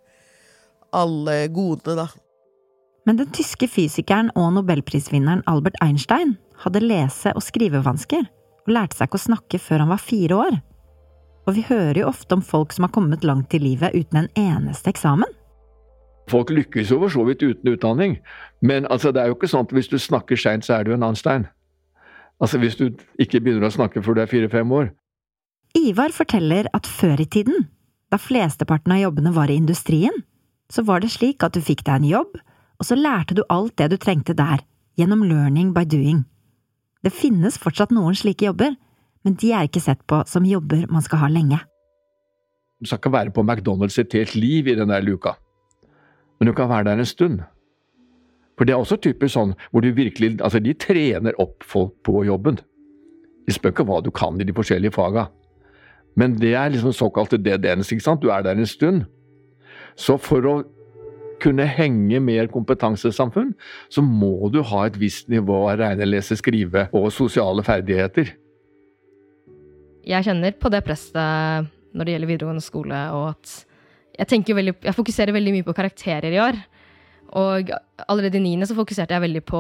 alle 0.92 1.46
godene, 1.54 2.02
da. 2.02 2.08
Men 3.08 3.18
den 3.18 3.32
tyske 3.34 3.68
fysikeren 3.72 4.30
og 4.38 4.52
nobelprisvinneren 4.58 5.42
Albert 5.50 5.80
Einstein 5.82 6.36
hadde 6.62 6.84
lese- 6.84 7.34
og 7.34 7.42
skrivevansker, 7.42 8.28
og 8.68 8.74
lærte 8.76 8.98
seg 8.98 9.10
ikke 9.10 9.18
å 9.18 9.26
snakke 9.26 9.60
før 9.62 9.84
han 9.84 9.94
var 9.94 10.04
fire 10.04 10.38
år. 10.38 10.60
Og 11.50 11.56
vi 11.58 11.66
hører 11.66 12.04
jo 12.04 12.10
ofte 12.12 12.38
om 12.38 12.44
folk 12.46 12.74
som 12.76 12.86
har 12.86 12.94
kommet 12.94 13.26
langt 13.26 13.54
i 13.58 13.62
livet 13.62 13.96
uten 13.98 14.22
en 14.22 14.30
eneste 14.38 14.94
eksamen. 14.94 15.30
Folk 16.30 16.54
lykkes 16.54 16.92
jo 16.94 17.00
for 17.02 17.12
så 17.12 17.26
vidt 17.26 17.42
uten 17.42 17.74
utdanning, 17.74 18.20
men 18.62 18.86
altså, 18.94 19.10
det 19.12 19.24
er 19.24 19.32
jo 19.32 19.40
ikke 19.40 19.50
sånn 19.50 19.66
at 19.66 19.74
hvis 19.76 19.90
du 19.90 19.98
snakker 20.00 20.38
seint, 20.38 20.68
så 20.68 20.78
er 20.78 20.86
du 20.86 20.94
en 20.94 21.04
Einstein. 21.04 21.48
Altså 22.42 22.62
hvis 22.62 22.78
du 22.78 22.88
ikke 23.22 23.42
begynner 23.42 23.68
å 23.68 23.74
snakke 23.74 24.02
før 24.06 24.18
du 24.18 24.22
er 24.24 24.30
fire-fem 24.30 24.72
år. 24.74 24.92
Ivar 25.78 26.14
forteller 26.14 26.70
at 26.78 26.88
før 26.90 27.22
i 27.22 27.28
tiden, 27.30 27.68
da 28.12 28.20
flesteparten 28.20 28.94
av 28.94 29.02
jobbene 29.02 29.34
var 29.34 29.52
i 29.52 29.58
industrien, 29.58 30.24
så 30.72 30.84
var 30.88 31.02
det 31.02 31.12
slik 31.14 31.44
at 31.44 31.56
du 31.56 31.62
fikk 31.64 31.84
deg 31.88 32.02
en 32.02 32.10
jobb, 32.10 32.40
og 32.82 32.88
så 32.88 32.98
lærte 32.98 33.38
du 33.38 33.44
alt 33.54 33.76
det 33.78 33.92
du 33.92 33.98
trengte 34.02 34.34
der, 34.34 34.64
gjennom 34.98 35.22
learning 35.22 35.70
by 35.76 35.86
doing. 35.86 36.24
Det 37.06 37.14
finnes 37.14 37.60
fortsatt 37.62 37.94
noen 37.94 38.18
slike 38.18 38.48
jobber, 38.48 38.74
men 39.22 39.38
de 39.38 39.52
er 39.54 39.68
ikke 39.68 39.84
sett 39.84 40.02
på 40.10 40.24
som 40.30 40.48
jobber 40.50 40.88
man 40.90 41.06
skal 41.06 41.22
ha 41.22 41.30
lenge. 41.30 41.60
Du 42.82 42.90
skal 42.90 42.98
ikke 42.98 43.14
være 43.14 43.34
på 43.36 43.46
McDonald's 43.46 44.00
et 44.02 44.18
helt 44.18 44.34
liv 44.34 44.72
i 44.72 44.76
den 44.80 44.90
der 44.90 45.06
luka, 45.06 45.36
men 46.40 46.50
du 46.50 46.56
kan 46.58 46.70
være 46.70 46.90
der 46.90 47.04
en 47.04 47.06
stund. 47.06 47.44
For 48.58 48.66
det 48.66 48.74
er 48.74 48.82
også 48.82 48.98
typisk 49.02 49.36
sånn 49.36 49.54
hvor 49.70 49.86
du 49.86 49.94
virkelig 49.94 50.36
Altså, 50.42 50.60
de 50.60 50.74
trener 50.74 51.38
opp 51.42 51.64
folk 51.66 51.94
på 52.06 52.26
jobben. 52.26 52.60
De 53.46 53.54
spør 53.54 53.74
ikke 53.74 53.86
hva 53.90 54.02
du 54.02 54.12
kan 54.14 54.42
i 54.42 54.46
de 54.46 54.54
forskjellige 54.54 54.94
faga. 54.98 55.30
Men 56.18 56.36
det 56.38 56.54
er 56.58 56.74
liksom 56.74 56.94
såkalte 56.94 57.40
DDNs, 57.42 57.92
ikke 57.94 58.04
sant. 58.04 58.22
Du 58.22 58.30
er 58.30 58.44
der 58.46 58.58
en 58.58 58.70
stund. 58.70 59.06
Så 59.96 60.18
for 60.22 60.46
å 60.46 60.56
kunne 61.42 61.66
henge 61.68 62.22
med 62.24 62.44
et 62.44 62.54
kompetansesamfunn, 62.54 63.54
så 63.90 64.04
må 64.06 64.50
du 64.54 64.62
ha 64.72 64.86
et 64.88 65.00
visst 65.02 65.32
nivå 65.32 65.64
av 65.72 65.82
regne, 65.82 66.08
lese, 66.08 66.38
skrive 66.40 66.88
og 66.96 67.10
sosiale 67.16 67.66
ferdigheter. 67.66 68.36
Jeg 70.08 70.26
kjenner 70.26 70.56
på 70.58 70.72
det 70.74 70.82
presset 70.86 71.70
når 71.92 72.08
det 72.08 72.16
gjelder 72.16 72.32
videregående 72.32 72.64
skole, 72.64 73.00
og 73.14 73.34
at 73.34 73.58
jeg, 74.22 74.56
veldig, 74.56 74.76
jeg 74.86 74.96
fokuserer 74.96 75.36
veldig 75.36 75.54
mye 75.56 75.68
på 75.68 75.76
karakterer 75.76 76.32
i 76.32 76.40
år. 76.42 76.60
Og 77.40 77.70
allerede 78.12 78.40
i 78.40 78.44
niende 78.44 78.68
så 78.68 78.76
fokuserte 78.76 79.16
jeg 79.16 79.24
veldig 79.24 79.42
på 79.48 79.60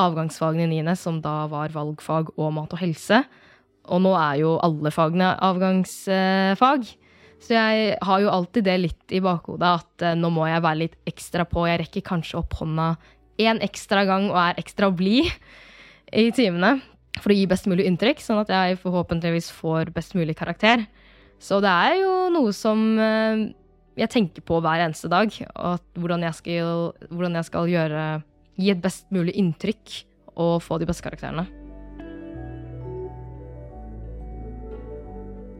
avgangsfagene 0.00 0.64
i 0.64 0.70
niende, 0.72 0.96
som 0.96 1.20
da 1.24 1.44
var 1.52 1.74
valgfag 1.74 2.32
og 2.38 2.52
mat 2.56 2.72
og 2.72 2.80
helse. 2.80 3.20
Og 3.92 4.00
nå 4.04 4.14
er 4.16 4.40
jo 4.40 4.54
alle 4.64 4.92
fagene 4.94 5.34
avgangsfag. 5.44 6.86
Så 7.44 7.52
jeg 7.52 7.96
har 8.00 8.22
jo 8.22 8.32
alltid 8.32 8.64
det 8.64 8.76
litt 8.80 9.12
i 9.12 9.20
bakhodet 9.24 9.68
at 9.82 10.04
uh, 10.06 10.14
nå 10.16 10.30
må 10.32 10.46
jeg 10.48 10.64
være 10.64 10.80
litt 10.86 10.96
ekstra 11.08 11.44
på. 11.48 11.66
Jeg 11.68 11.82
rekker 11.82 12.06
kanskje 12.06 12.38
opp 12.40 12.56
hånda 12.60 12.94
én 13.42 13.60
ekstra 13.66 14.04
gang 14.08 14.30
og 14.30 14.38
er 14.40 14.60
ekstra 14.62 14.88
blid 14.94 15.28
i 16.14 16.30
timene 16.32 16.78
for 17.20 17.34
å 17.34 17.36
gi 17.36 17.48
best 17.50 17.66
mulig 17.70 17.86
inntrykk, 17.86 18.22
sånn 18.22 18.40
at 18.40 18.50
jeg 18.50 18.78
forhåpentligvis 18.82 19.50
får 19.54 19.92
best 19.94 20.16
mulig 20.18 20.36
karakter. 20.38 20.86
Så 21.42 21.60
det 21.62 21.70
er 21.70 21.98
jo 22.00 22.14
noe 22.32 22.54
som 22.56 22.80
uh, 22.96 23.44
jeg 23.98 24.10
tenker 24.14 24.46
på 24.46 24.62
hver 24.64 24.86
eneste 24.86 25.10
dag. 25.12 25.34
Hvordan 25.98 26.24
jeg 26.26 26.38
skal, 26.40 26.86
hvordan 27.10 27.38
jeg 27.38 27.50
skal 27.50 27.70
gjøre, 27.70 28.06
gi 28.56 28.72
et 28.72 28.82
best 28.82 29.10
mulig 29.14 29.36
inntrykk 29.38 30.00
og 30.34 30.56
få 30.64 30.80
de 30.80 30.88
beste 30.88 31.04
karakterene. 31.06 31.63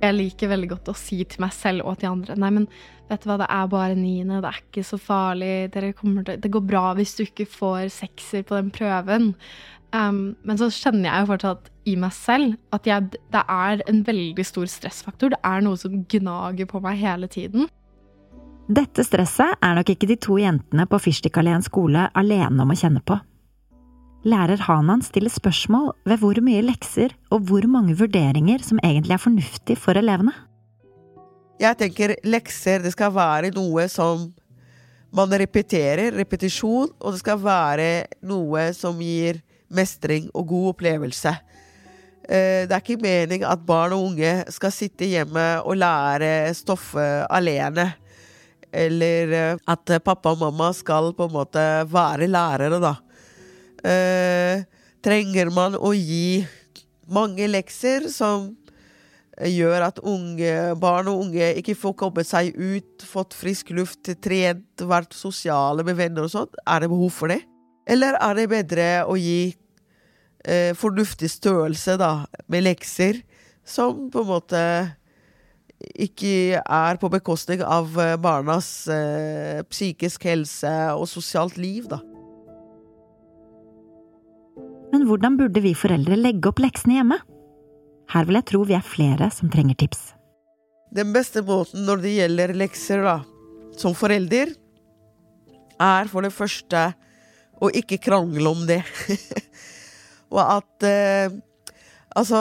Jeg 0.05 0.17
liker 0.17 0.51
veldig 0.53 0.71
godt 0.75 0.91
å 0.93 0.97
si 0.99 1.21
til 1.29 1.43
meg 1.45 1.55
selv 1.57 1.87
og 1.89 1.99
til 2.01 2.11
andre 2.11 2.37
Nei, 2.41 2.51
men 2.55 2.67
vet 3.11 3.23
du 3.23 3.29
hva, 3.29 3.39
det 3.41 3.51
er 3.53 3.71
bare 3.73 3.99
niende, 3.99 4.41
det 4.43 4.51
er 4.51 4.61
ikke 4.63 4.85
så 4.87 4.99
farlig. 5.01 5.55
Til, 5.75 5.93
det 6.41 6.51
går 6.53 6.67
bra 6.67 6.85
hvis 6.99 7.15
du 7.19 7.25
ikke 7.27 7.49
får 7.51 7.89
sekser 7.95 8.45
på 8.49 8.57
den 8.57 8.73
prøven. 8.75 9.33
Um, 9.95 10.35
men 10.43 10.59
så 10.59 10.71
kjenner 10.75 11.07
jeg 11.07 11.23
jo 11.23 11.31
fortsatt 11.31 11.69
i 11.87 11.95
meg 12.01 12.15
selv 12.17 12.57
at 12.75 12.89
jeg, 12.89 13.13
det 13.31 13.43
er 13.45 13.85
en 13.91 14.01
veldig 14.07 14.47
stor 14.47 14.71
stressfaktor. 14.71 15.35
Det 15.37 15.43
er 15.47 15.63
noe 15.63 15.79
som 15.79 16.01
gnager 16.11 16.71
på 16.71 16.81
meg 16.83 16.99
hele 17.03 17.31
tiden. 17.31 17.69
Dette 18.65 19.05
stresset 19.05 19.61
er 19.61 19.77
nok 19.77 19.93
ikke 19.93 20.09
de 20.09 20.17
to 20.17 20.39
jentene 20.41 20.89
på 20.89 20.99
Fyrstikkalleen 21.05 21.63
skole 21.63 22.09
alene 22.17 22.65
om 22.65 22.73
å 22.73 22.79
kjenne 22.79 23.05
på. 23.05 23.19
Lærer 24.25 24.57
Hanan 24.65 25.03
stiller 25.05 25.29
spørsmål 25.29 25.91
ved 26.09 26.23
hvor 26.23 26.39
mye 26.41 26.63
lekser 26.65 27.13
og 27.29 27.43
hvor 27.45 27.67
mange 27.69 27.93
vurderinger 27.99 28.63
som 28.65 28.81
egentlig 28.81 29.13
er 29.13 29.21
fornuftig 29.21 29.77
for 29.77 30.01
elevene. 30.01 30.33
Jeg 31.61 31.77
tenker 31.83 32.15
lekser 32.25 32.81
det 32.81 32.95
skal 32.95 33.13
være 33.13 33.53
noe 33.53 33.85
som 33.93 34.31
man 35.15 35.37
repeterer, 35.39 36.17
repetisjon, 36.17 36.89
og 36.99 37.13
det 37.13 37.21
skal 37.21 37.39
være 37.45 37.91
noe 38.25 38.65
som 38.75 38.97
gir 39.05 39.43
mestring 39.69 40.33
og 40.33 40.49
god 40.49 40.73
opplevelse. 40.73 41.37
Eh, 42.25 42.65
det 42.65 42.73
er 42.73 42.81
ikke 42.81 43.05
mening 43.05 43.45
at 43.45 43.63
barn 43.69 43.93
og 43.93 44.09
unge 44.09 44.33
skal 44.57 44.73
sitte 44.73 45.05
hjemme 45.05 45.47
og 45.61 45.77
lære 45.77 46.49
stoffet 46.57 47.29
alene. 47.29 47.91
Eller 48.73 49.37
eh, 49.37 49.65
at 49.69 49.99
pappa 50.01 50.33
og 50.33 50.47
mamma 50.49 50.73
skal 50.73 51.13
på 51.13 51.29
en 51.29 51.43
måte 51.43 51.73
være 51.93 52.33
lærere, 52.33 52.81
da 52.81 52.97
eh, 53.85 54.65
trenger 55.05 55.51
man 55.55 55.77
å 55.77 55.93
gi 55.97 56.45
mange 57.13 57.49
lekser 57.51 58.09
som 58.13 58.53
gjør 59.35 59.89
at 59.89 59.99
unge, 60.07 60.53
barn 60.79 61.09
og 61.11 61.25
unge 61.27 61.51
ikke 61.59 61.75
får 61.79 61.97
kommet 62.05 62.29
seg 62.29 62.55
ut, 62.55 63.03
fått 63.03 63.35
frisk 63.35 63.73
luft, 63.75 64.07
trent, 64.23 64.85
vært 64.87 65.17
sosiale 65.17 65.85
med 65.87 65.99
venner 65.99 66.27
og 66.27 66.33
sånn? 66.33 66.51
Er 66.63 66.85
det 66.85 66.91
behov 66.93 67.13
for 67.17 67.35
det? 67.35 67.41
Eller 67.91 68.17
er 68.23 68.39
det 68.39 68.49
bedre 68.53 68.89
å 69.11 69.17
gi 69.19 69.55
eh, 70.47 70.73
fornuftig 70.79 71.31
størrelse 71.33 71.99
da, 72.01 72.13
med 72.49 72.65
lekser, 72.69 73.21
som 73.65 74.07
på 74.13 74.23
en 74.23 74.31
måte 74.31 74.63
ikke 76.01 76.61
er 76.63 77.01
på 77.01 77.11
bekostning 77.13 77.65
av 77.67 77.93
eh, 78.01 78.17
barnas 78.21 78.71
eh, 78.93 79.61
psykisk 79.69 80.29
helse 80.31 80.73
og 80.95 81.09
sosialt 81.11 81.59
liv, 81.61 81.91
da? 81.91 82.01
Men 84.95 85.09
hvordan 85.09 85.35
burde 85.35 85.59
vi 85.59 85.73
foreldre 85.75 86.15
legge 86.15 86.47
opp 86.47 86.61
leksene 86.63 87.01
hjemme? 87.01 87.17
Her 88.15 88.27
vil 88.29 88.37
jeg 88.39 88.47
tro 88.47 88.61
vi 88.69 88.77
er 88.77 88.85
flere 88.87 89.27
som 89.35 89.51
trenger 89.51 89.75
tips. 89.81 90.13
Den 90.95 91.11
beste 91.11 91.43
måten 91.43 91.83
når 91.83 92.05
det 92.05 92.13
gjelder 92.15 92.53
lekser, 92.55 93.03
da, 93.03 93.17
som 93.75 93.97
forelder, 93.99 94.53
er 95.83 96.11
for 96.13 96.23
det 96.23 96.31
første 96.31 96.85
å 97.59 97.73
ikke 97.75 97.99
krangle 98.05 98.53
om 98.53 98.63
det. 98.69 98.85
Og 100.35 100.41
at 100.45 100.87
eh, 100.87 101.35
Altså, 102.15 102.39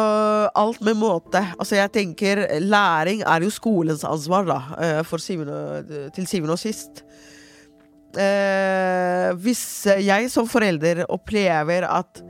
alt 0.53 0.83
med 0.85 0.99
måte. 1.01 1.39
Altså, 1.57 1.79
jeg 1.79 1.89
tenker 1.95 2.43
læring 2.61 3.23
er 3.25 3.41
jo 3.41 3.49
skolens 3.49 4.03
ansvar, 4.05 4.45
da, 4.45 4.57
eh, 4.77 5.15
syvende, 5.17 6.11
til 6.13 6.27
syvende 6.29 6.53
og 6.53 6.61
sist. 6.61 7.01
Eh, 8.13 9.33
hvis 9.41 9.63
jeg 10.05 10.29
som 10.29 10.45
forelder 10.45 11.07
opplever 11.09 11.89
at 11.89 12.21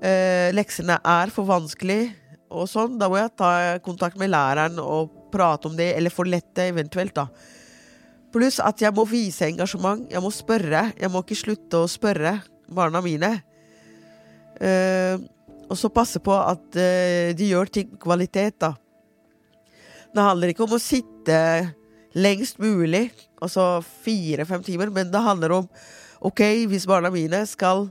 eh, 0.00 0.48
leksene 0.54 0.98
er 1.04 1.32
for 1.34 1.48
vanskelig, 1.48 2.02
og 2.48 2.68
sånn, 2.70 2.96
da 3.00 3.10
må 3.10 3.18
jeg 3.20 3.34
ta 3.36 3.52
kontakt 3.84 4.16
med 4.20 4.32
læreren 4.32 4.78
og 4.80 5.12
prate 5.32 5.68
om 5.68 5.76
det, 5.76 5.90
eller 5.96 6.12
for 6.12 6.28
lette 6.28 6.68
eventuelt, 6.70 7.14
da. 7.16 7.28
Pluss 8.32 8.58
at 8.60 8.80
jeg 8.82 8.92
må 8.96 9.06
vise 9.08 9.46
engasjement. 9.48 10.04
Jeg 10.12 10.20
må 10.20 10.30
spørre. 10.32 10.90
Jeg 11.00 11.08
må 11.12 11.22
ikke 11.24 11.38
slutte 11.38 11.80
å 11.80 11.88
spørre 11.88 12.34
barna 12.68 13.00
mine. 13.04 13.30
Eh, 14.60 15.16
og 15.68 15.76
så 15.76 15.90
passe 15.92 16.20
på 16.24 16.34
at 16.36 16.76
eh, 16.80 17.32
de 17.36 17.50
gjør 17.52 17.72
ting 17.72 17.94
kvalitet, 18.00 18.58
da. 18.60 18.74
Det 20.08 20.24
handler 20.24 20.52
ikke 20.52 20.64
om 20.64 20.76
å 20.76 20.80
sitte 20.80 21.38
lengst 22.16 22.56
mulig, 22.60 23.10
altså 23.44 23.78
fire-fem 24.02 24.64
timer, 24.64 24.90
men 24.90 25.12
det 25.12 25.20
handler 25.22 25.58
om 25.60 25.66
OK, 26.24 26.40
hvis 26.72 26.88
barna 26.88 27.12
mine 27.14 27.42
skal 27.46 27.86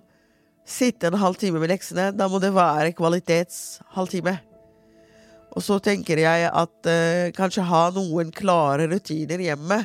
sitte 0.67 1.07
en 1.07 1.19
halvtime 1.21 1.61
med 1.61 1.71
leksene, 1.71 2.11
da 2.15 2.27
må 2.29 2.41
det 2.43 2.51
være 2.55 2.91
kvalitetshalvtime. 2.97 4.35
Og 5.55 5.63
så 5.65 5.79
tenker 5.81 6.19
jeg 6.21 6.49
at 6.51 6.89
uh, 6.91 7.29
kanskje 7.37 7.65
ha 7.65 7.87
noen 7.95 8.33
klare 8.35 8.89
rutiner 8.91 9.41
hjemme. 9.41 9.79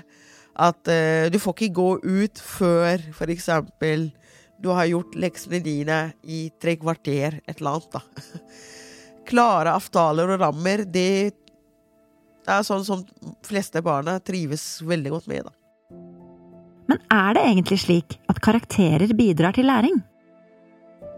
At 0.52 0.90
uh, 0.90 1.30
du 1.32 1.38
får 1.40 1.56
ikke 1.56 1.76
gå 1.78 1.88
ut 2.02 2.42
før 2.42 3.06
f.eks. 3.14 3.48
du 4.60 4.68
har 4.74 4.90
gjort 4.90 5.16
leksene 5.16 5.62
dine 5.64 6.02
i 6.24 6.44
tre 6.60 6.76
kvarter, 6.76 7.40
et 7.46 7.62
eller 7.62 7.78
annet, 7.78 7.96
da. 7.96 8.42
Klare 9.32 9.72
avtaler 9.78 10.34
og 10.34 10.42
rammer, 10.42 10.82
det 10.84 11.32
er 12.50 12.66
sånn 12.66 12.84
som 12.84 13.04
fleste 13.46 13.80
barna 13.86 14.18
trives 14.20 14.82
veldig 14.82 15.14
godt 15.14 15.28
med, 15.30 15.46
da. 15.46 15.56
Men 16.90 16.98
er 17.14 17.36
det 17.38 17.44
egentlig 17.48 17.78
slik 17.80 18.16
at 18.28 18.42
karakterer 18.42 19.14
bidrar 19.16 19.54
til 19.56 19.70
læring? 19.70 20.02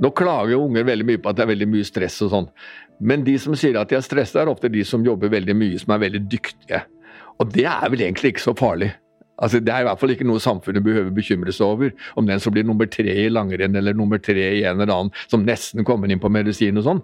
Nå 0.02 0.10
klager 0.18 0.56
jo 0.56 0.64
unger 0.66 0.86
veldig 0.88 1.06
mye 1.06 1.20
på 1.22 1.30
at 1.30 1.38
det 1.38 1.44
er 1.44 1.52
veldig 1.52 1.70
mye 1.70 1.86
stress 1.86 2.18
og 2.26 2.32
sånn. 2.32 2.50
Men 3.04 3.24
de 3.26 3.36
som 3.42 3.54
sier 3.58 3.76
at 3.78 3.90
de 3.90 3.98
er 3.98 4.04
stressa, 4.04 4.42
er 4.42 4.50
ofte 4.50 4.70
de 4.72 4.82
som 4.86 5.04
jobber 5.06 5.32
veldig 5.32 5.56
mye, 5.58 5.78
som 5.82 5.94
er 5.94 6.02
veldig 6.06 6.22
dyktige. 6.30 6.84
Og 7.42 7.50
det 7.54 7.66
er 7.70 7.90
vel 7.90 8.06
egentlig 8.06 8.34
ikke 8.34 8.46
så 8.46 8.54
farlig. 8.58 8.92
Altså, 9.42 9.58
det 9.58 9.72
er 9.74 9.82
i 9.82 9.86
hvert 9.88 9.98
fall 9.98 10.12
ikke 10.14 10.26
noe 10.28 10.42
samfunnet 10.42 10.84
behøver 10.86 11.10
bekymre 11.14 11.52
seg 11.54 11.66
over. 11.66 11.94
Om 12.18 12.26
den 12.30 12.42
som 12.42 12.54
blir 12.54 12.66
nummer 12.66 12.86
tre 12.90 13.10
i 13.24 13.30
langrenn 13.32 13.74
eller 13.78 13.96
nummer 13.98 14.20
tre 14.22 14.44
i 14.60 14.62
en 14.62 14.78
eller 14.78 14.94
annen 14.94 15.14
som 15.26 15.46
nesten 15.46 15.86
kommer 15.86 16.10
inn 16.10 16.22
på 16.22 16.30
medisin 16.30 16.78
og 16.78 16.86
sånn. 16.86 17.02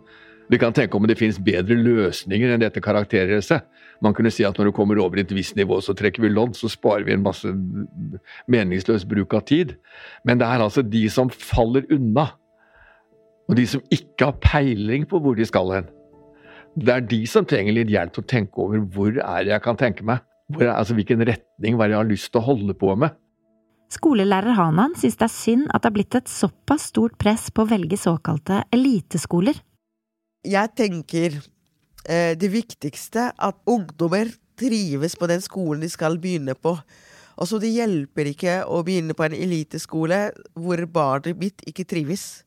Vi 0.51 0.59
kan 0.59 0.75
tenke 0.75 0.99
om 0.99 1.07
det 1.07 1.19
finnes 1.19 1.39
bedre 1.43 1.77
løsninger 1.79 2.51
enn 2.51 2.63
dette 2.63 2.83
karakterracet. 2.83 3.67
Man 4.03 4.15
kunne 4.17 4.33
si 4.35 4.43
at 4.47 4.57
når 4.59 4.71
du 4.71 4.75
kommer 4.75 4.99
over 5.03 5.21
et 5.21 5.31
visst 5.35 5.55
nivå, 5.59 5.79
så 5.85 5.95
trekker 5.95 6.25
vi 6.25 6.31
lodd, 6.33 6.57
så 6.59 6.71
sparer 6.73 7.05
vi 7.07 7.15
en 7.15 7.23
masse 7.23 7.47
meningsløs 8.51 9.05
bruk 9.07 9.37
av 9.37 9.45
tid. 9.51 9.77
Men 10.27 10.41
det 10.41 10.49
er 10.49 10.65
altså 10.65 10.83
de 10.83 11.05
som 11.13 11.31
faller 11.31 11.87
unna, 11.93 12.31
og 13.51 13.57
de 13.59 13.67
som 13.67 13.83
ikke 13.91 14.29
har 14.29 14.37
peiling 14.43 15.07
på 15.11 15.19
hvor 15.23 15.35
de 15.35 15.47
skal 15.49 15.73
hen. 15.75 15.89
Det 16.79 16.93
er 16.95 17.03
de 17.03 17.25
som 17.27 17.47
trenger 17.49 17.75
litt 17.75 17.91
hjelp 17.91 18.15
til 18.15 18.23
å 18.23 18.31
tenke 18.31 18.63
over 18.63 18.85
hvor 18.95 19.11
er 19.11 19.47
det 19.47 19.51
jeg 19.57 19.65
kan 19.65 19.79
tenke 19.81 20.07
meg. 20.07 20.23
Er, 20.55 20.71
altså 20.73 20.95
Hvilken 20.99 21.23
retning, 21.27 21.75
hva 21.75 21.87
er 21.87 21.91
det 21.91 21.97
jeg 21.97 22.03
har 22.03 22.11
lyst 22.11 22.31
til 22.31 22.41
å 22.41 22.47
holde 22.47 22.75
på 22.79 22.95
med. 22.99 23.17
Skolelærer 23.91 24.55
Hanan 24.55 24.95
synes 24.99 25.19
det 25.19 25.27
er 25.27 25.35
synd 25.35 25.65
at 25.71 25.83
det 25.83 25.91
har 25.91 25.97
blitt 25.97 26.17
et 26.19 26.31
såpass 26.31 26.87
stort 26.93 27.17
press 27.19 27.49
på 27.51 27.65
å 27.65 27.71
velge 27.71 27.99
såkalte 27.99 28.63
eliteskoler. 28.71 29.59
Jeg 30.47 30.73
tenker 30.79 31.35
eh, 32.07 32.37
det 32.39 32.51
viktigste 32.55 33.33
at 33.35 33.59
ungdommer 33.67 34.31
trives 34.61 35.19
på 35.19 35.27
den 35.31 35.43
skolen 35.43 35.83
de 35.83 35.91
skal 35.91 36.21
begynne 36.23 36.55
på. 36.55 36.77
Altså, 37.41 37.59
det 37.59 37.73
hjelper 37.73 38.31
ikke 38.31 38.61
å 38.69 38.83
begynne 38.87 39.17
på 39.17 39.27
en 39.27 39.35
eliteskole 39.35 40.23
hvor 40.55 40.85
barnet 40.93 41.39
mitt 41.41 41.67
ikke 41.67 41.89
trives. 41.89 42.45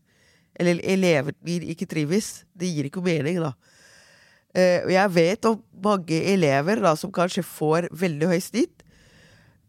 Eller 0.59 0.81
elever 0.85 1.35
mine 1.45 1.71
ikke 1.73 1.89
trives. 1.89 2.43
Det 2.53 2.69
gir 2.69 2.89
ikke 2.89 3.03
mening, 3.03 3.39
da. 3.41 3.53
Eh, 4.53 4.83
og 4.85 4.91
jeg 4.93 5.13
vet 5.15 5.47
om 5.49 5.61
mange 5.83 6.19
elever 6.29 6.81
da, 6.83 6.93
som 6.97 7.11
kanskje 7.13 7.45
får 7.45 7.89
veldig 7.97 8.29
høy 8.29 8.41
snitt, 8.43 8.83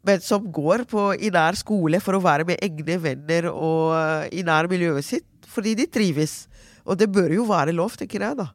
men 0.04 0.20
som 0.20 0.44
går 0.52 0.84
på, 0.90 1.06
i 1.16 1.30
nær 1.32 1.56
skole 1.56 2.00
for 2.04 2.18
å 2.18 2.24
være 2.24 2.44
med 2.44 2.60
egne 2.62 2.98
venner 3.00 3.48
og 3.48 3.94
uh, 3.96 4.26
i 4.28 4.44
nær 4.44 4.68
miljøet 4.68 5.06
sitt, 5.06 5.30
fordi 5.48 5.72
de 5.78 5.86
trives. 5.88 6.42
Og 6.84 7.00
det 7.00 7.08
bør 7.08 7.32
jo 7.32 7.46
være 7.48 7.72
lov, 7.72 7.96
tenker 7.96 8.26
jeg, 8.26 8.36
da. 8.36 8.50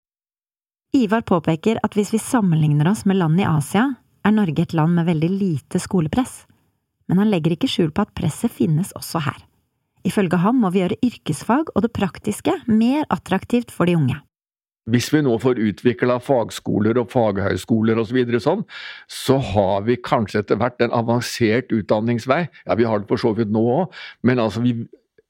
Ivar 0.94 1.26
påpeker 1.26 1.82
at 1.82 1.98
hvis 1.98 2.14
vi 2.14 2.22
sammenligner 2.22 2.92
oss 2.92 3.02
med 3.10 3.18
land 3.18 3.42
i 3.42 3.50
Asia, 3.50 3.88
er 4.22 4.36
Norge 4.36 4.68
et 4.68 4.78
land 4.78 4.94
med 4.94 5.10
veldig 5.10 5.30
lite 5.34 5.82
skolepress. 5.82 6.44
Men 7.10 7.24
han 7.24 7.34
legger 7.34 7.58
ikke 7.58 7.70
skjul 7.72 7.90
på 7.90 8.06
at 8.06 8.14
presset 8.14 8.54
finnes 8.54 8.94
også 8.98 9.26
her. 9.26 9.42
Ifølge 10.10 10.40
ham 10.42 10.64
må 10.64 10.72
vi 10.74 10.82
gjøre 10.82 10.98
yrkesfag 11.06 11.70
og 11.76 11.86
det 11.86 11.94
praktiske 11.94 12.56
mer 12.68 13.06
attraktivt 13.14 13.74
for 13.74 13.90
de 13.90 13.98
unge. 14.00 14.18
Hvis 14.90 15.12
vi 15.14 15.22
nå 15.22 15.36
får 15.38 15.60
utvikla 15.62 16.16
fagskoler 16.24 16.98
og 16.98 17.12
faghøyskoler 17.12 18.00
osv. 18.02 18.24
Så 18.32 18.40
sånn, 18.48 18.64
så 19.06 19.38
har 19.52 19.84
vi 19.86 20.00
kanskje 20.02 20.42
etter 20.42 20.58
hvert 20.58 20.82
en 20.82 20.96
avansert 20.96 21.70
utdanningsvei. 21.76 22.48
Ja, 22.66 22.78
vi 22.80 22.88
har 22.90 23.04
det 23.04 23.10
for 23.12 23.22
så 23.22 23.36
vidt 23.38 23.54
nå 23.54 23.62
òg, 23.76 24.00
men 24.26 24.42
altså 24.42 24.64
vi, 24.66 24.74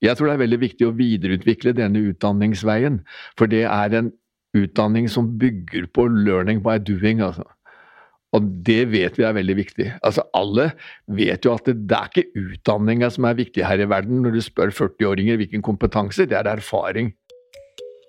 jeg 0.05 0.15
tror 0.15 0.29
det 0.29 0.37
er 0.37 0.43
veldig 0.45 0.61
viktig 0.63 0.87
å 0.87 0.95
videreutvikle 0.95 1.75
denne 1.75 2.05
utdanningsveien. 2.13 3.01
For 3.35 3.51
det 3.51 3.65
er 3.67 3.99
en 3.99 4.13
utdanning 4.55 5.09
som 5.11 5.33
bygger 5.41 5.89
på 5.93 6.07
learning 6.07 6.63
by 6.63 6.79
doing. 6.79 7.19
altså. 7.25 7.43
Og 8.37 8.49
det 8.65 8.83
vet 8.91 9.15
vi 9.17 9.25
er 9.25 9.33
veldig 9.33 9.55
viktig. 9.57 9.87
Altså 10.05 10.25
Alle 10.37 10.69
vet 11.09 11.45
jo 11.45 11.55
at 11.55 11.65
det, 11.65 11.79
det 11.89 11.97
er 11.97 12.11
ikke 12.11 12.43
utdanninga 12.43 13.09
som 13.13 13.25
er 13.25 13.39
viktig 13.39 13.65
her 13.65 13.81
i 13.81 13.89
verden. 13.89 14.21
Når 14.21 14.37
du 14.37 14.43
spør 14.45 14.73
40-åringer 14.75 15.39
hvilken 15.41 15.65
kompetanse, 15.65 16.27
det 16.29 16.37
er 16.37 16.51
erfaring. 16.51 17.13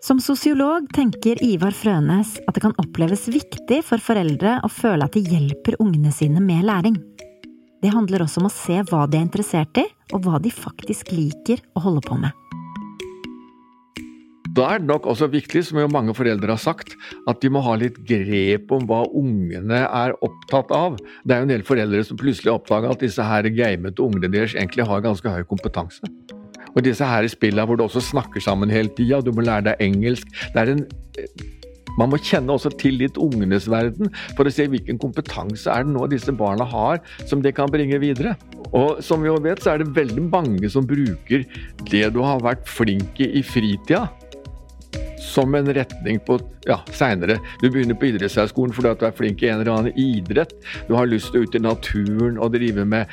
Som 0.04 0.20
sosiolog 0.24 0.86
tenker 0.96 1.40
Ivar 1.44 1.74
Frønes 1.76 2.38
at 2.46 2.56
det 2.56 2.62
kan 2.64 2.76
oppleves 2.80 3.26
viktig 3.32 3.82
for 3.84 4.00
foreldre 4.00 4.56
å 4.64 4.70
føle 4.72 5.04
at 5.04 5.16
de 5.16 5.24
hjelper 5.24 5.76
ungene 5.80 6.12
sine 6.12 6.40
med 6.40 6.64
læring. 6.68 6.96
Det 7.80 7.92
handler 7.92 8.24
også 8.24 8.40
om 8.42 8.48
å 8.48 8.52
se 8.52 8.80
hva 8.90 9.06
de 9.08 9.20
er 9.20 9.26
interessert 9.26 9.80
i, 9.80 9.86
og 10.12 10.24
hva 10.24 10.40
de 10.42 10.52
faktisk 10.52 11.12
liker 11.16 11.60
å 11.76 11.84
holde 11.84 12.04
på 12.04 12.16
med. 12.20 12.32
Da 14.56 14.66
er 14.72 14.80
det 14.80 14.88
nok 14.88 15.06
også 15.12 15.28
viktig, 15.30 15.62
som 15.66 15.78
jo 15.78 15.90
mange 15.92 16.14
foreldre 16.16 16.54
har 16.56 16.60
sagt, 16.60 16.96
at 17.30 17.38
de 17.42 17.50
må 17.52 17.62
ha 17.62 17.76
litt 17.78 18.00
grep 18.08 18.72
om 18.74 18.86
hva 18.88 19.04
ungene 19.06 19.84
er 19.86 20.16
opptatt 20.26 20.72
av. 20.74 20.96
Det 21.22 21.36
er 21.36 21.42
jo 21.42 21.46
en 21.46 21.52
del 21.52 21.66
foreldre 21.66 22.02
som 22.06 22.18
plutselig 22.18 22.54
oppdager 22.56 22.90
at 22.90 23.04
disse 23.04 23.22
her 23.22 23.46
gamete 23.54 24.02
ungene 24.02 24.32
deres 24.32 24.56
egentlig 24.56 24.88
har 24.88 25.04
ganske 25.06 25.36
høy 25.36 25.44
kompetanse. 25.50 26.10
Og 26.74 26.82
disse 26.86 27.06
her 27.06 27.26
spillene 27.30 27.66
hvor 27.66 27.78
du 27.78 27.86
også 27.86 28.02
snakker 28.10 28.42
sammen 28.42 28.72
hele 28.74 28.90
tida, 28.96 29.22
du 29.22 29.30
må 29.34 29.46
lære 29.46 29.70
deg 29.70 29.86
engelsk. 29.86 30.26
Det 30.54 30.64
er 30.64 30.74
en 30.74 30.84
man 31.98 32.10
må 32.12 32.20
kjenne 32.22 32.54
også 32.54 32.70
til 32.80 33.00
litt 33.00 33.18
ungenes 33.20 33.66
verden 33.70 34.12
for 34.38 34.46
å 34.46 34.52
se 34.54 34.68
hvilken 34.70 34.98
kompetanse 35.02 35.70
er 35.72 35.84
det 35.84 35.92
nå 35.92 36.06
disse 36.08 36.32
barna 36.32 36.64
har 36.70 37.00
som 37.28 37.42
de 37.42 37.52
kan 37.52 37.70
bringe 37.72 37.98
videre. 38.00 38.36
Og 38.70 39.00
som 39.02 39.22
vi 39.22 39.28
jo 39.28 39.34
vet, 39.42 39.62
så 39.62 39.74
er 39.74 39.82
det 39.82 39.90
veldig 39.96 40.28
mange 40.30 40.70
som 40.70 40.86
bruker 40.86 41.44
det 41.90 42.04
du 42.14 42.20
har 42.22 42.42
vært 42.44 42.68
flink 42.70 43.18
i 43.20 43.30
i 43.40 43.42
fritida, 43.46 44.06
som 45.20 45.54
en 45.54 45.68
retning 45.74 46.18
på 46.24 46.38
ja, 46.68 46.78
seinere. 46.96 47.36
Du 47.60 47.68
begynner 47.68 47.98
på 47.98 48.08
idrettshøyskolen 48.08 48.72
fordi 48.76 48.90
at 48.92 49.02
du 49.02 49.06
er 49.08 49.16
flink 49.16 49.44
i 49.44 49.50
en 49.50 49.60
eller 49.60 49.72
annen 49.74 50.00
idrett. 50.00 50.54
Du 50.88 50.94
har 50.96 51.10
lyst 51.10 51.32
til 51.34 51.42
å 51.42 51.48
ut 51.48 51.58
i 51.58 51.62
naturen 51.62 52.40
og 52.40 52.54
drive 52.56 52.86
med 52.88 53.10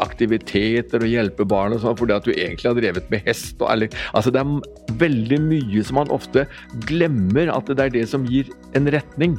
aktiviteter 0.00 1.04
og 1.04 1.10
hjelpe 1.10 1.44
barn 1.48 1.76
og 1.76 1.82
sånn 1.82 1.98
fordi 1.98 2.16
at 2.16 2.26
du 2.26 2.32
egentlig 2.32 2.70
har 2.70 2.78
drevet 2.78 3.12
med 3.12 3.26
hest. 3.28 3.56
Og, 3.60 3.68
eller, 3.72 4.00
altså 4.16 4.32
det 4.34 4.42
er 4.42 4.96
veldig 5.04 5.40
mye 5.50 5.84
som 5.86 6.00
man 6.00 6.14
ofte 6.14 6.46
glemmer 6.88 7.52
at 7.52 7.68
det 7.68 7.86
er 7.86 7.96
det 8.00 8.06
som 8.10 8.26
gir 8.28 8.48
en 8.78 8.88
retning. 8.94 9.36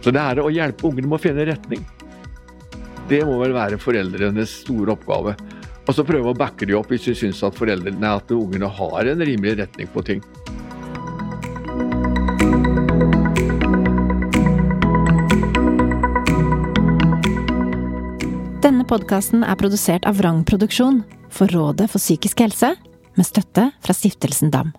Så 0.00 0.12
det 0.14 0.20
er 0.22 0.40
å 0.40 0.50
hjelpe 0.52 0.88
ungene 0.88 1.10
med 1.10 1.20
å 1.20 1.22
finne 1.22 1.46
retning. 1.48 1.84
Det 3.10 3.24
må 3.26 3.40
vel 3.40 3.54
være 3.56 3.80
foreldrenes 3.82 4.60
store 4.64 4.94
oppgave. 4.94 5.34
Og 5.88 5.96
så 5.96 6.04
prøve 6.06 6.30
å 6.30 6.36
backe 6.38 6.68
de 6.68 6.76
opp 6.78 6.92
hvis 6.92 7.08
du 7.08 7.16
syns 7.18 7.40
at 7.46 7.56
foreldrene, 7.58 8.16
at 8.20 8.30
ungene 8.34 8.68
har 8.70 9.10
en 9.10 9.24
rimelig 9.26 9.56
retning 9.58 9.90
på 9.90 10.04
ting. 10.06 10.20
Podkasten 18.90 19.44
er 19.46 19.54
produsert 19.54 20.06
av 20.08 20.18
Vrang 20.18 20.40
Produksjon 20.42 21.04
for 21.30 21.50
Rådet 21.54 21.86
for 21.92 22.02
psykisk 22.02 22.42
helse, 22.42 22.72
med 23.14 23.26
støtte 23.26 23.68
fra 23.84 23.94
Stiftelsen 23.94 24.50
DAM. 24.50 24.72